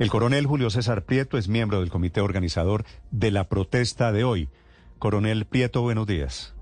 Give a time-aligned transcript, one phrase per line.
[0.00, 4.48] El coronel Julio César Prieto es miembro del comité organizador de la protesta de hoy.
[4.98, 6.54] Coronel Prieto, buenos días.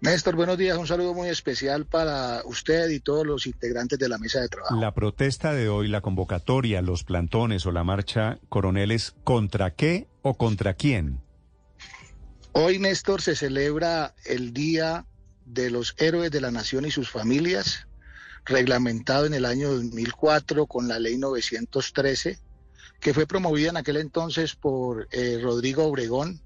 [0.00, 0.78] Néstor, buenos días.
[0.78, 4.76] Un saludo muy especial para usted y todos los integrantes de la mesa de trabajo.
[4.76, 10.34] La protesta de hoy, la convocatoria, los plantones o la marcha, coroneles, ¿contra qué o
[10.34, 11.20] contra quién?
[12.52, 15.04] Hoy, Néstor, se celebra el Día
[15.46, 17.88] de los Héroes de la Nación y sus familias,
[18.44, 22.38] reglamentado en el año 2004 con la Ley 913,
[23.00, 26.40] que fue promovida en aquel entonces por eh, Rodrigo Obregón,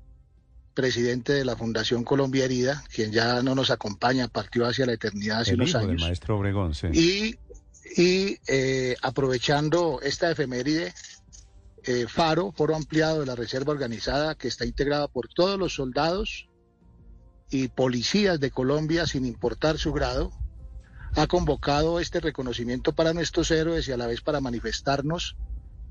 [0.75, 5.41] presidente de la Fundación Colombia Herida, quien ya no nos acompaña, partió hacia la eternidad
[5.41, 6.03] hace unos años.
[6.03, 7.37] maestro Obregón, Y,
[7.97, 10.95] y eh, aprovechando esta efeméride,
[11.85, 16.49] eh, FARO, Foro Ampliado de la Reserva Organizada, que está integrada por todos los soldados
[17.51, 20.33] y policías de Colombia, sin importar su grado,
[21.17, 25.37] ha convocado este reconocimiento para nuestros héroes y a la vez para manifestarnos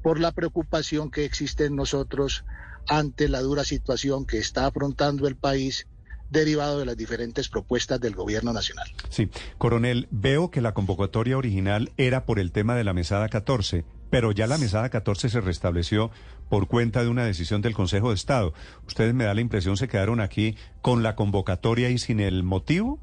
[0.01, 2.45] por la preocupación que existe en nosotros
[2.87, 5.87] ante la dura situación que está afrontando el país
[6.31, 8.87] derivado de las diferentes propuestas del gobierno nacional.
[9.09, 13.83] Sí, coronel, veo que la convocatoria original era por el tema de la mesada 14,
[14.09, 16.09] pero ya la mesada 14 se restableció
[16.49, 18.53] por cuenta de una decisión del Consejo de Estado.
[18.87, 22.99] ¿Ustedes me da la impresión se quedaron aquí con la convocatoria y sin el motivo?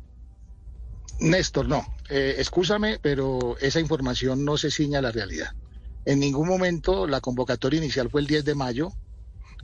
[1.20, 1.84] Néstor, no.
[2.08, 5.52] Eh, excúsame, pero esa información no se ciña a la realidad.
[6.08, 8.94] En ningún momento la convocatoria inicial fue el 10 de mayo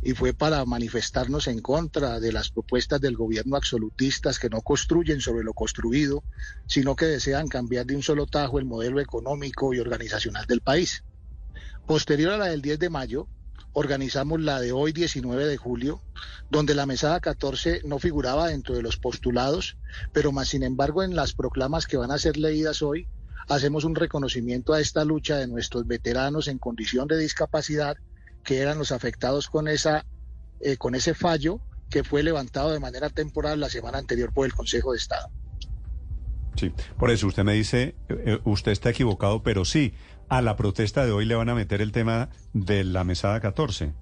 [0.03, 5.23] y fue para manifestarnos en contra de las propuestas del gobierno absolutistas que no construyen
[5.23, 6.23] sobre lo construido,
[6.67, 11.03] sino que desean cambiar de un solo tajo el modelo económico y organizacional del país.
[11.87, 13.27] Posterior a la del 10 de mayo,
[13.73, 16.03] organizamos la de hoy 19 de julio,
[16.51, 19.79] donde la mesada 14 no figuraba dentro de los postulados,
[20.13, 23.09] pero más sin embargo en las proclamas que van a ser leídas hoy
[23.49, 27.97] hacemos un reconocimiento a esta lucha de nuestros veteranos en condición de discapacidad,
[28.43, 30.05] que eran los afectados con, esa,
[30.61, 34.53] eh, con ese fallo que fue levantado de manera temporal la semana anterior por el
[34.53, 35.29] Consejo de Estado.
[36.57, 39.95] Sí, por eso usted me dice, eh, eh, usted está equivocado, pero sí,
[40.29, 43.93] a la protesta de hoy le van a meter el tema de la mesada 14.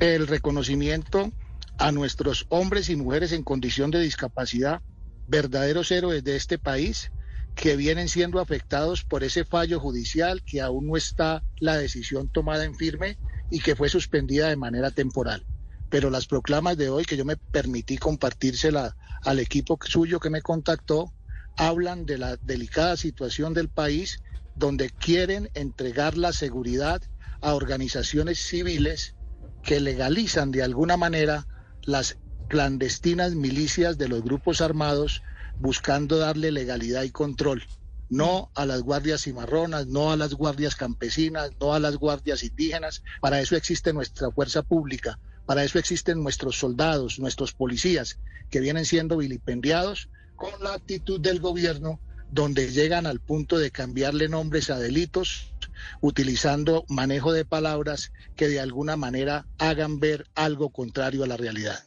[0.00, 1.32] El reconocimiento
[1.78, 4.80] a nuestros hombres y mujeres en condición de discapacidad,
[5.28, 7.10] verdaderos héroes de este país,
[7.56, 12.64] que vienen siendo afectados por ese fallo judicial que aún no está la decisión tomada
[12.64, 13.18] en firme
[13.50, 15.46] y que fue suspendida de manera temporal.
[15.88, 20.42] Pero las proclamas de hoy que yo me permití compartírsela al equipo suyo que me
[20.42, 21.14] contactó,
[21.56, 24.18] hablan de la delicada situación del país
[24.54, 27.00] donde quieren entregar la seguridad
[27.40, 29.16] a organizaciones civiles
[29.62, 31.46] que legalizan de alguna manera
[31.82, 32.18] las
[32.48, 35.22] clandestinas milicias de los grupos armados
[35.58, 37.62] buscando darle legalidad y control,
[38.08, 43.02] no a las guardias cimarronas, no a las guardias campesinas, no a las guardias indígenas.
[43.20, 48.18] Para eso existe nuestra fuerza pública, para eso existen nuestros soldados, nuestros policías,
[48.50, 52.00] que vienen siendo vilipendiados con la actitud del gobierno,
[52.30, 55.54] donde llegan al punto de cambiarle nombres a delitos,
[56.00, 61.84] utilizando manejo de palabras que de alguna manera hagan ver algo contrario a la realidad.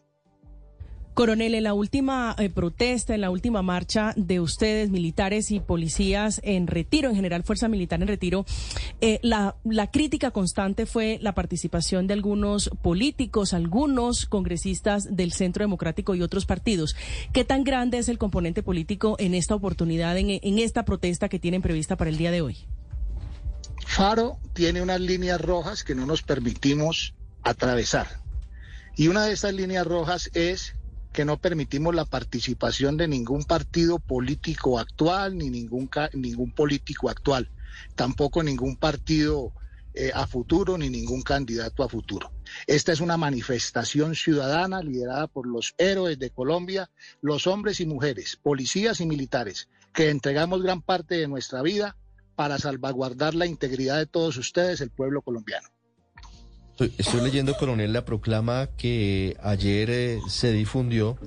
[1.19, 6.39] Coronel, en la última eh, protesta, en la última marcha de ustedes, militares y policías
[6.45, 8.45] en retiro, en general Fuerza Militar en retiro,
[9.01, 15.61] eh, la, la crítica constante fue la participación de algunos políticos, algunos congresistas del Centro
[15.61, 16.95] Democrático y otros partidos.
[17.33, 21.37] ¿Qué tan grande es el componente político en esta oportunidad, en, en esta protesta que
[21.37, 22.59] tienen prevista para el día de hoy?
[23.85, 27.13] Faro tiene unas líneas rojas que no nos permitimos
[27.43, 28.07] atravesar.
[28.95, 30.75] Y una de esas líneas rojas es
[31.11, 37.49] que no permitimos la participación de ningún partido político actual ni ningún, ningún político actual,
[37.95, 39.53] tampoco ningún partido
[39.95, 42.31] eh, a futuro ni ningún candidato a futuro.
[42.67, 48.35] Esta es una manifestación ciudadana liderada por los héroes de Colombia, los hombres y mujeres,
[48.35, 51.97] policías y militares, que entregamos gran parte de nuestra vida
[52.35, 55.67] para salvaguardar la integridad de todos ustedes, el pueblo colombiano.
[56.79, 61.17] Estoy, leyendo, coronel, la proclama que ayer eh, se difundió.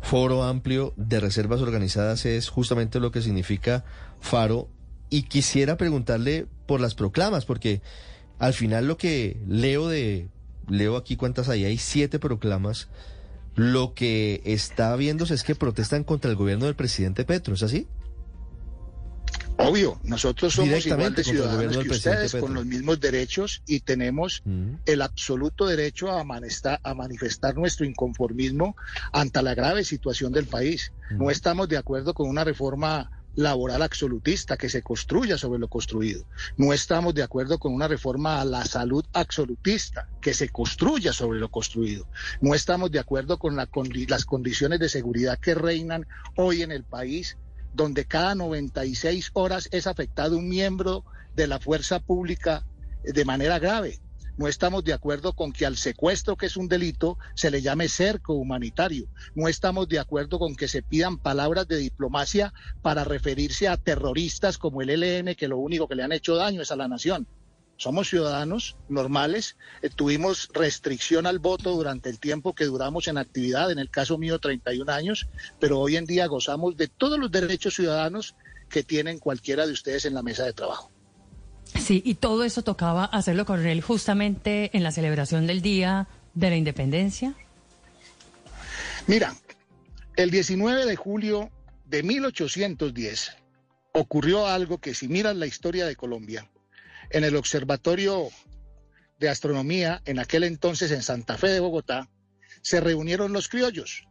[0.00, 3.84] Foro amplio de reservas organizadas es justamente lo que significa
[4.20, 4.68] FARO.
[5.10, 7.82] Y quisiera preguntarle por las proclamas, porque
[8.38, 10.28] al final lo que leo de,
[10.68, 12.88] leo aquí cuántas hay, hay siete proclamas.
[13.56, 17.86] Lo que está viéndose es que protestan contra el gobierno del presidente Petro, ¿es así?
[19.58, 24.74] Obvio, nosotros somos igual de ciudadanos que ustedes, con los mismos derechos y tenemos mm.
[24.86, 28.76] el absoluto derecho a, a, manifestar nuestro inconformismo
[29.12, 30.92] ante la grave situación del país.
[31.10, 31.30] No mm.
[31.30, 36.24] estamos de acuerdo con una reforma laboral absolutista que se construya sobre lo construido.
[36.56, 41.38] No estamos de acuerdo con una reforma a la salud absolutista que se construya sobre
[41.38, 42.06] lo construido.
[42.40, 43.68] No estamos de acuerdo con, la,
[44.08, 46.06] las condiciones de seguridad que reinan
[46.36, 47.36] hoy en el país,
[47.78, 51.04] donde cada 96 horas es afectado un miembro
[51.36, 52.66] de la fuerza pública
[53.04, 54.00] de manera grave.
[54.36, 57.88] No estamos de acuerdo con que al secuestro, que es un delito, se le llame
[57.88, 59.06] cerco humanitario.
[59.36, 62.52] No estamos de acuerdo con que se pidan palabras de diplomacia
[62.82, 66.62] para referirse a terroristas como el ELN, que lo único que le han hecho daño
[66.62, 67.28] es a la nación.
[67.78, 73.70] Somos ciudadanos normales, eh, tuvimos restricción al voto durante el tiempo que duramos en actividad,
[73.70, 75.28] en el caso mío 31 años,
[75.60, 78.34] pero hoy en día gozamos de todos los derechos ciudadanos
[78.68, 80.90] que tienen cualquiera de ustedes en la mesa de trabajo.
[81.78, 86.56] Sí, y todo eso tocaba hacerlo, coronel, justamente en la celebración del Día de la
[86.56, 87.34] Independencia.
[89.06, 89.36] Mira,
[90.16, 91.50] el 19 de julio
[91.86, 93.36] de 1810
[93.92, 96.48] ocurrió algo que si miras la historia de Colombia,
[97.10, 98.28] en el Observatorio
[99.18, 102.08] de Astronomía, en aquel entonces en Santa Fe de Bogotá,
[102.62, 104.04] se reunieron los criollos.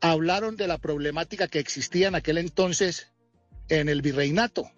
[0.00, 3.08] Hablaron de la problemática que existía en aquel entonces
[3.68, 4.70] en el virreinato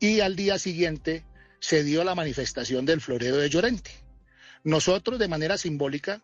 [0.00, 1.24] y al día siguiente
[1.60, 3.90] se dio la manifestación del florero de Llorente.
[4.64, 6.22] Nosotros de manera simbólica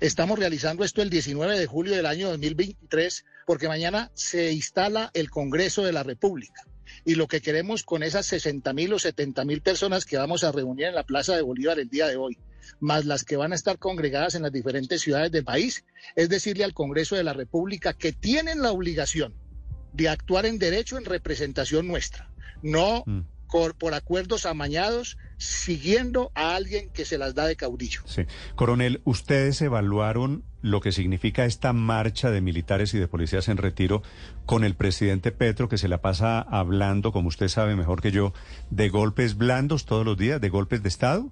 [0.00, 5.30] estamos realizando esto el 19 de julio del año 2023 porque mañana se instala el
[5.30, 6.62] Congreso de la República.
[7.04, 10.52] Y lo que queremos con esas 60 mil o 70 mil personas que vamos a
[10.52, 12.38] reunir en la Plaza de Bolívar el día de hoy,
[12.80, 15.84] más las que van a estar congregadas en las diferentes ciudades del país,
[16.14, 19.34] es decirle al Congreso de la República que tienen la obligación
[19.92, 22.30] de actuar en derecho en representación nuestra
[22.62, 23.20] no mm.
[23.46, 28.02] Por, acuerdos amañados, siguiendo a alguien que se las da de caudillo.
[28.06, 28.22] Sí.
[28.54, 34.02] Coronel, ¿ustedes evaluaron lo que significa esta marcha de militares y de policías en retiro
[34.44, 38.32] con el presidente Petro, que se la pasa hablando, como usted sabe mejor que yo,
[38.70, 41.30] de golpes blandos todos los días, de golpes de Estado?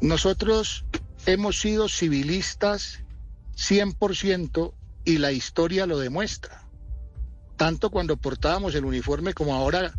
[0.00, 0.84] Nosotros
[1.26, 3.04] hemos sido civilistas
[3.56, 4.74] 100%
[5.04, 6.64] y la historia lo demuestra
[7.56, 9.94] tanto cuando portábamos el uniforme como ahora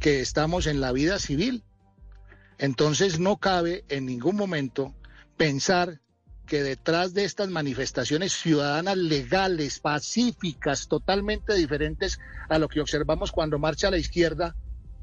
[0.00, 1.64] que estamos en la vida civil.
[2.58, 4.94] Entonces no cabe en ningún momento
[5.36, 6.00] pensar
[6.46, 13.58] que detrás de estas manifestaciones ciudadanas legales, pacíficas, totalmente diferentes a lo que observamos cuando
[13.58, 14.54] marcha a la izquierda,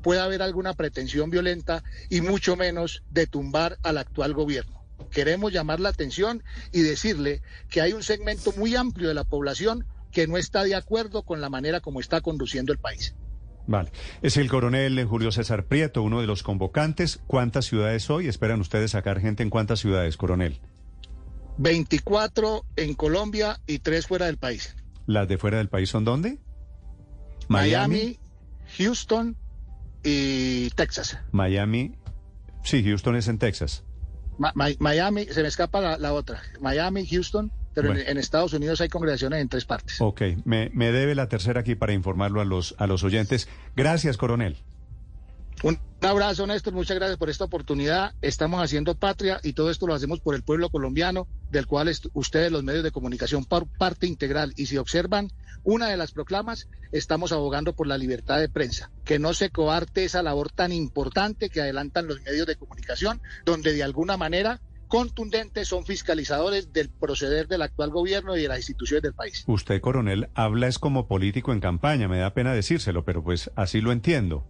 [0.01, 4.83] pueda haber alguna pretensión violenta y mucho menos de tumbar al actual gobierno.
[5.11, 9.85] Queremos llamar la atención y decirle que hay un segmento muy amplio de la población
[10.11, 13.15] que no está de acuerdo con la manera como está conduciendo el país.
[13.65, 13.91] Vale.
[14.21, 17.21] Es el coronel Julio César Prieto, uno de los convocantes.
[17.27, 18.27] ¿Cuántas ciudades hoy?
[18.27, 20.59] ¿Esperan ustedes sacar gente en cuántas ciudades, coronel?
[21.57, 24.75] 24 en Colombia y 3 fuera del país.
[25.05, 26.39] ¿Las de fuera del país son dónde?
[27.47, 28.19] Miami,
[28.77, 29.37] Houston
[30.03, 31.17] y Texas.
[31.31, 31.95] Miami,
[32.63, 33.83] sí, Houston es en Texas.
[34.79, 36.41] Miami, se me escapa la, la otra.
[36.59, 39.99] Miami, Houston pero en, Estados Unidos hay congregaciones en tres partes.
[39.99, 43.47] Ok, me, me, debe la tercera aquí para informarlo a los, a los oyentes.
[43.75, 44.57] Gracias, coronel.
[45.61, 46.73] Un abrazo, Néstor.
[46.73, 48.13] Muchas gracias por esta oportunidad.
[48.21, 52.51] Estamos haciendo patria y todo esto lo hacemos por el pueblo colombiano, del cual ustedes,
[52.51, 54.53] los medios de comunicación, por parte integral.
[54.57, 55.31] Y si observan
[55.63, 60.03] una de las proclamas, estamos abogando por la libertad de prensa, que no se coarte
[60.03, 64.59] esa labor tan importante que adelantan los medios de comunicación, donde de alguna manera
[64.93, 69.43] contundentes son fiscalizadores del proceder del actual gobierno y de las instituciones del país.
[69.47, 73.81] Usted, coronel, habla es como político en campaña, me da pena decírselo, pero pues así
[73.81, 74.45] lo entiendo.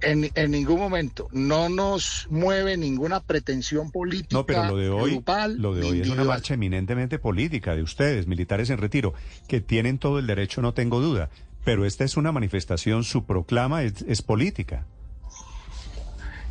[0.00, 4.34] En, ningún momento no nos mueve ninguna pretensión política.
[4.34, 5.22] No, pero lo de hoy,
[5.58, 9.14] lo de hoy es una marcha eminentemente política de ustedes, militares en retiro,
[9.46, 11.30] que tienen todo el derecho, no tengo duda.
[11.64, 14.86] Pero esta es una manifestación, su proclama es política.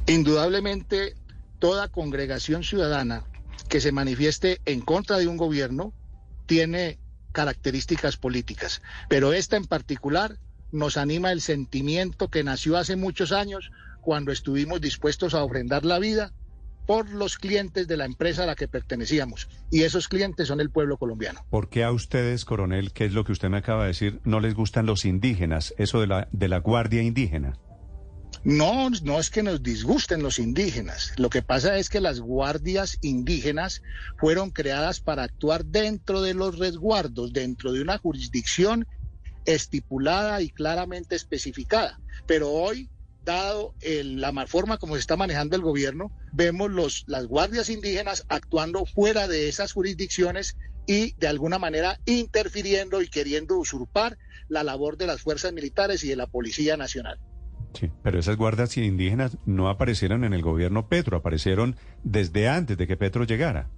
[0.08, 1.16] Indudablemente
[1.60, 3.26] toda congregación ciudadana
[3.68, 5.94] que se manifieste en contra de un gobierno
[6.46, 6.98] tiene
[7.32, 10.38] características políticas, pero esta en particular
[10.72, 16.00] nos anima el sentimiento que nació hace muchos años cuando estuvimos dispuestos a ofrendar la
[16.00, 16.32] vida
[16.88, 19.48] por los clientes de la empresa a la que pertenecíamos.
[19.70, 21.46] Y esos clientes son el pueblo colombiano.
[21.52, 24.40] ¿Por qué a ustedes, coronel, qué es lo que usted me acaba de decir, no
[24.40, 27.54] les gustan los indígenas, eso de la, de la guardia indígena?
[28.44, 31.12] No, no es que nos disgusten los indígenas.
[31.18, 33.82] Lo que pasa es que las guardias indígenas
[34.18, 38.88] fueron creadas para actuar dentro de los resguardos, dentro de una jurisdicción
[39.46, 42.00] estipulada y claramente especificada.
[42.28, 42.90] Pero hoy,
[43.26, 48.86] dado la forma como se está manejando el gobierno, vemos los, las guardias indígenas actuando
[48.86, 50.56] fuera de esas jurisdicciones
[50.88, 54.18] y de alguna manera interfiriendo y queriendo usurpar
[54.48, 57.20] la labor de las fuerzas militares y de la Policía Nacional.
[57.74, 62.88] Sí, pero esas guardias indígenas no aparecieron en el gobierno Petro, aparecieron desde antes de
[62.88, 63.70] que Petro llegara.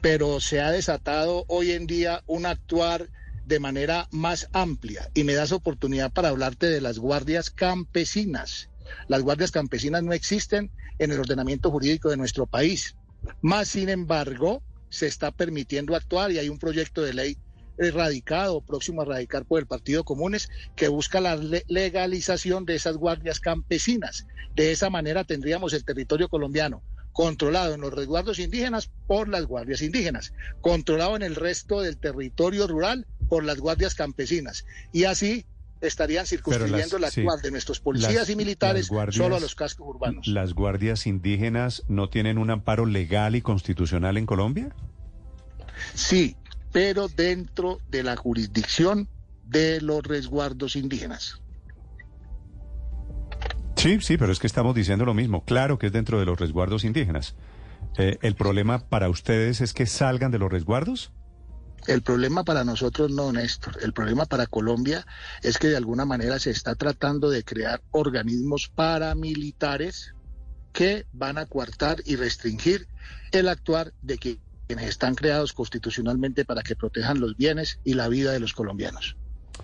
[0.00, 3.08] Pero se ha desatado hoy en día un actuar
[3.46, 8.68] de manera más amplia y me das oportunidad para hablarte de las guardias campesinas.
[9.08, 12.94] Las guardias campesinas no existen en el ordenamiento jurídico de nuestro país.
[13.40, 17.38] Más sin embargo, se está permitiendo actuar y hay un proyecto de ley
[17.78, 21.36] radicado, próximo a radicar por el Partido Comunes, que busca la
[21.68, 24.26] legalización de esas guardias campesinas.
[24.54, 26.82] De esa manera tendríamos el territorio colombiano
[27.12, 32.68] controlado en los resguardos indígenas por las guardias indígenas, controlado en el resto del territorio
[32.68, 34.64] rural por las guardias campesinas.
[34.92, 35.44] Y así
[35.80, 40.28] estarían circunscribiendo la actual de nuestros policías y militares solo a los cascos urbanos.
[40.28, 44.74] ¿Las guardias indígenas no tienen un amparo legal y constitucional en Colombia?
[45.94, 46.36] Sí,
[46.72, 49.08] pero dentro de la jurisdicción
[49.44, 51.40] de los resguardos indígenas.
[53.76, 55.44] Sí, sí, pero es que estamos diciendo lo mismo.
[55.44, 57.36] Claro que es dentro de los resguardos indígenas.
[57.96, 61.12] Eh, ¿El problema para ustedes es que salgan de los resguardos?
[61.86, 63.78] El problema para nosotros no, Néstor.
[63.82, 65.06] El problema para Colombia
[65.42, 70.14] es que de alguna manera se está tratando de crear organismos paramilitares
[70.72, 72.88] que van a coartar y restringir
[73.32, 74.18] el actuar de
[74.68, 79.16] quienes están creados constitucionalmente para que protejan los bienes y la vida de los colombianos.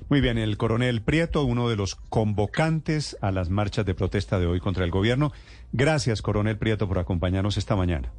[0.08, 4.46] Muy bien, el coronel Prieto, uno de los convocantes a las marchas de protesta de
[4.46, 5.32] hoy contra el gobierno.
[5.72, 8.10] Gracias, coronel Prieto, por acompañarnos esta mañana.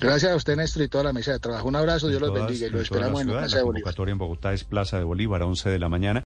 [0.00, 1.68] Gracias a usted, Néstor, y toda la mesa de trabajo.
[1.68, 3.80] Un abrazo, Dios los bendiga y lo esperamos en la Plaza de Bolívar.
[3.80, 6.18] La convocatoria en Bogotá es Plaza de Bolívar a 11 de la mañana.